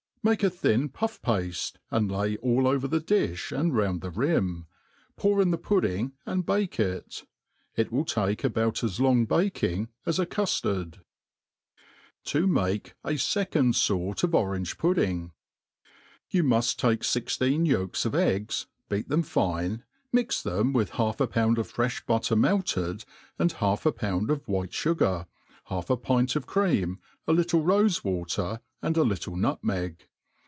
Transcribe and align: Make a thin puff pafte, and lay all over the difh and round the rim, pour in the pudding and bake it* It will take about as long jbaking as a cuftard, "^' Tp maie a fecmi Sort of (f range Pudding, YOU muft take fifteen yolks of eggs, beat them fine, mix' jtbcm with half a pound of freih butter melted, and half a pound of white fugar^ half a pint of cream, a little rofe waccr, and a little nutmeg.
Make 0.23 0.43
a 0.43 0.51
thin 0.51 0.89
puff 0.89 1.19
pafte, 1.23 1.77
and 1.89 2.11
lay 2.11 2.37
all 2.37 2.67
over 2.67 2.87
the 2.87 3.01
difh 3.01 3.51
and 3.57 3.75
round 3.75 4.01
the 4.01 4.11
rim, 4.11 4.67
pour 5.17 5.41
in 5.41 5.49
the 5.49 5.57
pudding 5.57 6.13
and 6.27 6.45
bake 6.45 6.79
it* 6.79 7.23
It 7.75 7.91
will 7.91 8.05
take 8.05 8.43
about 8.43 8.83
as 8.83 8.99
long 8.99 9.25
jbaking 9.25 9.87
as 10.05 10.19
a 10.19 10.27
cuftard, 10.27 10.99
"^' 11.01 11.01
Tp 12.27 12.47
maie 12.47 12.91
a 13.03 13.15
fecmi 13.15 13.73
Sort 13.73 14.23
of 14.23 14.35
(f 14.35 14.45
range 14.45 14.77
Pudding, 14.77 15.31
YOU 16.29 16.43
muft 16.43 16.75
take 16.77 17.03
fifteen 17.03 17.65
yolks 17.65 18.05
of 18.05 18.13
eggs, 18.13 18.67
beat 18.89 19.09
them 19.09 19.23
fine, 19.23 19.83
mix' 20.13 20.43
jtbcm 20.43 20.71
with 20.71 20.89
half 20.91 21.19
a 21.19 21.25
pound 21.25 21.57
of 21.57 21.73
freih 21.73 22.05
butter 22.05 22.35
melted, 22.35 23.05
and 23.39 23.53
half 23.53 23.87
a 23.87 23.91
pound 23.91 24.29
of 24.29 24.47
white 24.47 24.69
fugar^ 24.69 25.25
half 25.63 25.89
a 25.89 25.97
pint 25.97 26.35
of 26.35 26.45
cream, 26.45 26.99
a 27.25 27.33
little 27.33 27.63
rofe 27.63 28.03
waccr, 28.03 28.59
and 28.83 28.97
a 28.97 29.03
little 29.03 29.35
nutmeg. 29.35 30.03